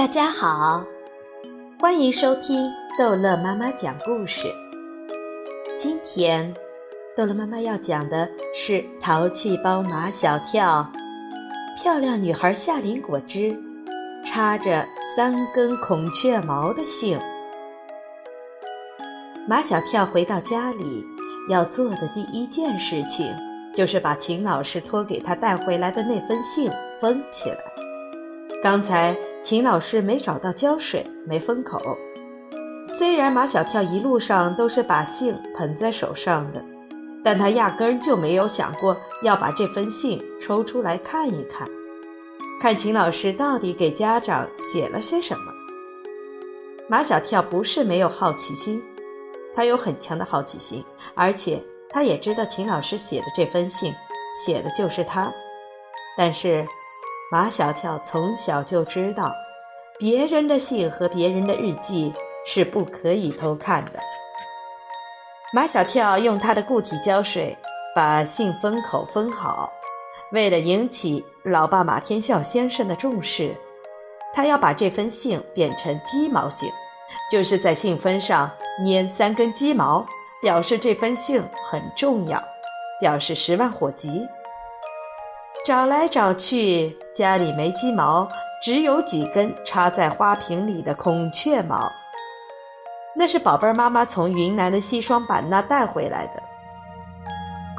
[0.00, 0.82] 大家好，
[1.78, 2.64] 欢迎收听
[2.98, 4.50] 逗乐妈妈讲故事。
[5.76, 6.54] 今天，
[7.14, 10.90] 逗乐妈妈要讲的是淘气包马小跳、
[11.76, 13.54] 漂亮女孩夏林果汁
[14.24, 17.20] 插着三根孔雀毛的信。
[19.46, 21.04] 马小跳回到家里，
[21.50, 23.30] 要做的第一件事情
[23.74, 27.58] 就是把秦老师托给他带回来的那封信封起来。
[28.62, 29.14] 刚才。
[29.42, 31.80] 秦老师没找到胶水，没封口。
[32.84, 36.62] 虽然马小跳一路上都是把信捧在手上的，
[37.24, 41.68] 但他压根儿就没有想过要把这封信抽出来看一看，
[42.60, 45.44] 看秦老师到底给家长写了些什么。
[46.86, 48.82] 马小跳不是没有好奇心，
[49.54, 53.94] 他有很强的好奇心，而且他也知道秦老师写的这封信
[54.44, 55.32] 写的就是他，
[56.18, 56.66] 但是。
[57.32, 59.32] 马小跳从小就知道，
[60.00, 62.12] 别人的信和别人的日记
[62.44, 64.00] 是不可以偷看的。
[65.52, 67.56] 马小跳用他的固体胶水
[67.94, 69.72] 把信封口封好，
[70.32, 73.56] 为了引起老爸马天笑先生的重视，
[74.34, 76.68] 他要把这封信变成鸡毛信，
[77.30, 78.50] 就是在信封上
[78.84, 80.04] 粘三根鸡毛，
[80.42, 82.42] 表示这封信很重要，
[83.00, 84.26] 表示十万火急。
[85.70, 88.28] 找来找去，家里没鸡毛，
[88.60, 91.92] 只有几根插在花瓶里的孔雀毛。
[93.14, 96.42] 那是宝贝儿妈妈从云南的西双版纳带回来的。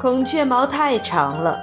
[0.00, 1.62] 孔雀毛太长了，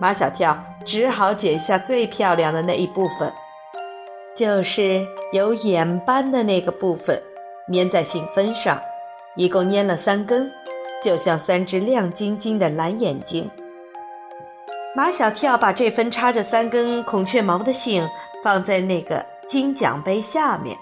[0.00, 3.30] 马小跳只好剪下最漂亮的那一部分，
[4.34, 7.22] 就是有眼斑的那个部分，
[7.70, 8.80] 粘在信封上，
[9.36, 10.50] 一共粘了三根，
[11.04, 13.50] 就像三只亮晶晶的蓝眼睛。
[14.92, 18.08] 马小跳把这份插着三根孔雀毛的信
[18.42, 20.76] 放在那个金奖杯下面，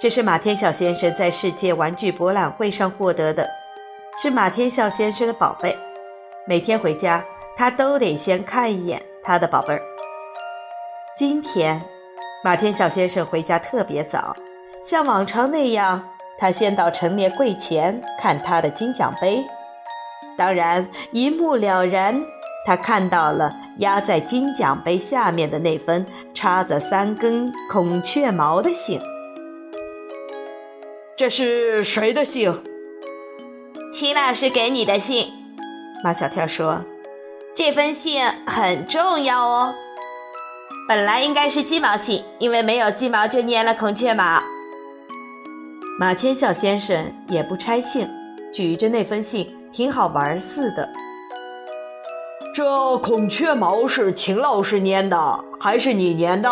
[0.00, 3.48] 这是马天笑先生在世界玩具博览会上获得的，
[4.20, 5.76] 是马天笑先生的宝贝。
[6.48, 7.24] 每天回家，
[7.56, 9.80] 他都得先看一眼他的宝贝儿。
[11.16, 11.80] 今天，
[12.42, 14.36] 马天笑先生回家特别早，
[14.82, 19.44] 像往常那样，他先到陈列柜前看他的金奖杯，
[20.36, 22.20] 当然一目了然。
[22.68, 29.00] 他看到了压在金奖杯下面的那封插着三根孔雀毛的信。
[31.16, 32.52] 这是谁的信？
[33.90, 35.32] 秦老师给你的信。
[36.04, 36.84] 马小跳说
[37.56, 39.74] ：“这封信很重要哦。
[40.86, 44.42] 本来应该是鸡毛信，因为没有鸡毛就粘了孔雀毛。”
[45.98, 48.06] 马天笑先生也不拆信，
[48.52, 50.90] 举着那封信，挺好玩似的。
[52.58, 56.50] 这孔雀毛是秦老师粘的，还是你粘的？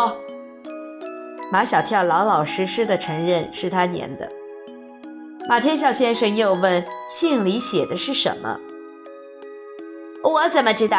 [1.51, 4.31] 马小跳老老实实的承认是他粘的。
[5.49, 8.57] 马天笑先生又问：“信里写的是什么？”
[10.23, 10.97] 我怎么知道？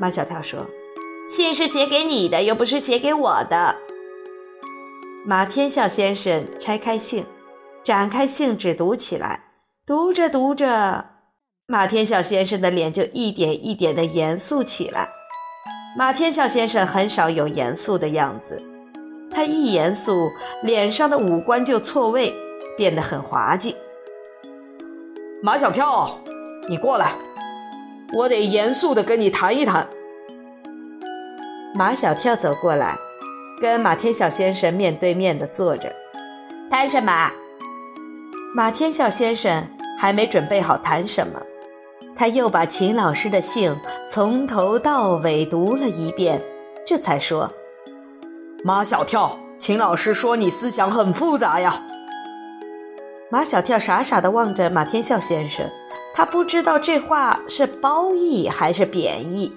[0.00, 0.66] 马小跳说
[1.28, 3.76] ：“信是写给你的，又不是写给我的。”
[5.28, 7.26] 马天笑先生拆开信，
[7.84, 9.52] 展开信纸读起来，
[9.84, 11.11] 读着读着。
[11.72, 15.08] 马天笑先生的脸就一点一点的严肃起来。
[15.96, 18.62] 马天笑先生很少有严肃的样子，
[19.30, 20.30] 他一严肃，
[20.62, 22.34] 脸上的五官就错位，
[22.76, 23.74] 变得很滑稽。
[25.42, 26.20] 马小跳，
[26.68, 27.14] 你过来，
[28.12, 29.88] 我得严肃的跟你谈一谈。
[31.74, 32.98] 马小跳走过来，
[33.62, 35.90] 跟马天笑先生面对面的坐着，
[36.70, 37.32] 谈什么？
[38.54, 41.40] 马天笑先生还没准备好谈什么。
[42.14, 43.74] 他又把秦老师的信
[44.08, 46.42] 从头到尾读了一遍，
[46.86, 47.52] 这才说
[48.62, 51.82] ：“马小跳，秦老师说你思想很复杂呀。”
[53.30, 55.70] 马小跳傻傻地望着马天笑先生，
[56.14, 59.54] 他不知道这话是褒义还是贬义。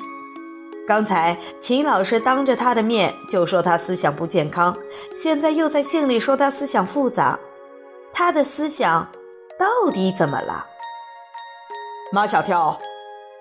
[0.87, 4.77] 刚才秦老师当着他的面就说他思想不健康，
[5.13, 7.39] 现在又在信里说他思想复杂，
[8.13, 9.11] 他的思想
[9.59, 10.67] 到底怎么了？
[12.11, 12.79] 马小跳，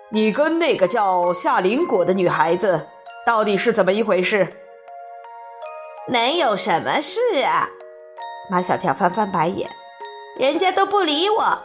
[0.09, 2.89] 你跟那个叫夏林果的女孩子
[3.25, 4.53] 到底是怎么一回事？
[6.07, 7.69] 能有什么事啊？
[8.49, 9.69] 马小跳翻翻白眼，
[10.37, 11.63] 人家都不理我，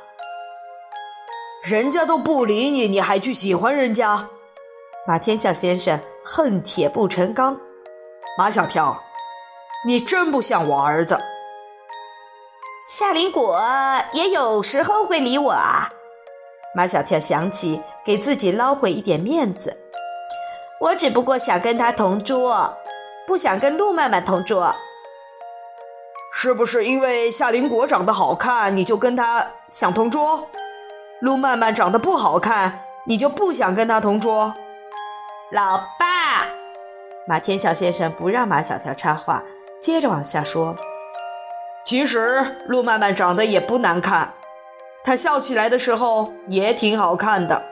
[1.63, 4.29] 人家都不理你，你还去喜欢人家？
[5.07, 7.59] 马天笑先生恨铁不成钢。
[8.39, 9.03] 马小跳，
[9.87, 11.19] 你真不像我儿子。
[12.87, 13.59] 夏林果
[14.13, 15.95] 也有时候会理我啊。
[16.75, 19.77] 马小跳想起给自己捞回一点面子，
[20.81, 22.77] 我只不过想跟他同桌，
[23.27, 24.77] 不想跟陆曼曼同桌。
[26.33, 30.49] 是不是因为夏林果长得好看，你就跟他想同桌？
[31.21, 34.55] 陆曼曼长得不好看，你就不想跟他同桌？
[35.51, 36.47] 老爸，
[37.27, 39.43] 马天笑先生不让马小跳插话，
[39.83, 40.77] 接着往下说
[41.85, 44.35] ：“其实陆曼曼长得也不难看，
[45.03, 47.63] 她笑起来的时候也挺好看的。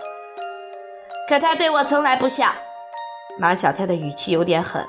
[1.29, 2.47] 可他对我从来不笑。”
[3.39, 4.87] 马小跳的语气有点狠。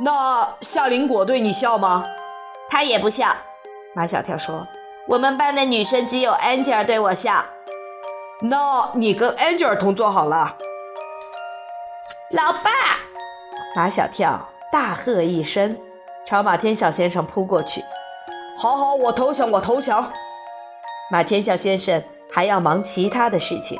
[0.00, 2.04] 那夏林果对你笑吗？
[2.68, 3.34] 他也不笑。
[3.94, 4.66] 马小跳说
[5.08, 7.44] ：“我们班的女生只有 Angel 对我笑。”
[8.42, 10.56] 那你跟 Angel 同坐好了。
[12.30, 12.70] 老爸！
[13.74, 15.78] 马小跳大喝一声，
[16.26, 17.82] 朝马天笑先生扑过去。
[18.56, 20.12] 好好，我投降，我投降。
[21.10, 23.78] 马天笑先生还要忙其他的事情，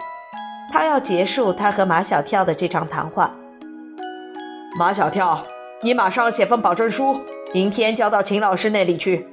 [0.73, 3.35] 他要结束他和马小跳的这场谈话。
[4.79, 5.47] 马小跳。
[5.81, 7.21] 你马上写份保证书，
[7.55, 9.29] 明天交到秦老师那里去。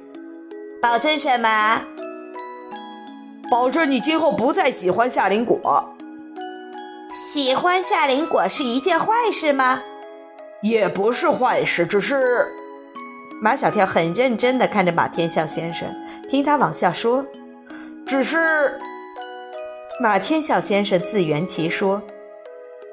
[0.80, 1.82] 保证什么？
[3.50, 5.96] 保证你今后不再喜欢夏林果。
[7.10, 9.82] 喜欢夏林果是一件坏事吗？
[10.62, 12.52] 也不是坏事，只是……
[13.42, 15.88] 马小跳很认真地看着马天笑先生，
[16.28, 17.26] 听他往下说。
[18.06, 18.80] 只是……
[20.00, 22.02] 马天笑先生自圆其说：“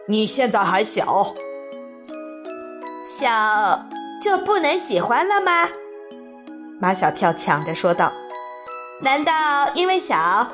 [0.10, 1.36] 你现在还小。”
[3.06, 3.30] 小
[4.22, 5.70] 就不能喜欢了吗？
[6.80, 8.12] 马小跳抢着说道
[9.04, 9.34] ：“难道
[9.76, 10.54] 因为小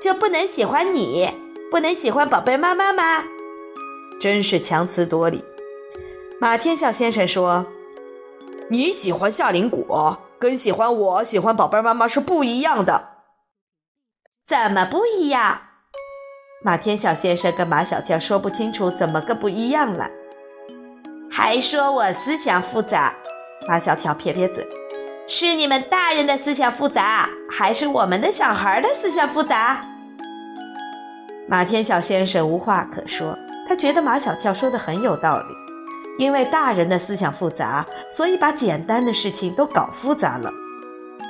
[0.00, 1.28] 就不能喜欢你，
[1.70, 3.24] 不能喜欢宝贝妈妈吗？”
[4.18, 5.44] 真是强词夺理。
[6.40, 7.66] 马天笑先生说
[8.70, 13.09] ：“你喜欢夏林果，跟喜欢我喜欢宝贝妈妈是不一样的。
[14.50, 15.60] 怎么不一样？”
[16.64, 20.10] 马天笑先生跟马小跳说不清楚怎么个不一样了。
[21.30, 23.14] 还说我思想复杂，
[23.68, 24.66] 马小跳撇撇嘴，
[25.28, 29.84] 是你们大人的思想复杂，还是我们的小孩的思想复杂？
[31.46, 33.38] 马天笑先生无话可说，
[33.68, 35.54] 他觉得马小跳说的很有道理，
[36.18, 40.50] 因为大人的思想复杂，所以把简单的事情都搞复杂了，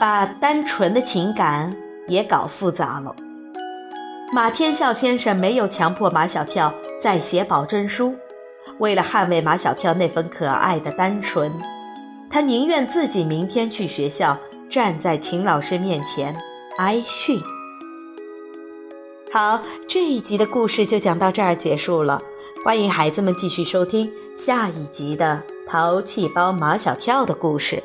[0.00, 1.76] 把单纯的情感
[2.10, 3.14] 也搞复杂了。
[4.32, 8.16] 马天笑先生没有强迫马小跳再写保证书。
[8.78, 11.52] 为了捍卫马小跳那份可爱的单纯，
[12.28, 16.36] 他宁愿自己明天去学校，站在秦老师面前
[16.78, 17.40] 挨训。
[19.32, 22.20] 好，这一集的故事就讲到这儿结束了。
[22.64, 27.82] 欢迎孩子们继续收听下一集的《淘气包马小跳》的故事。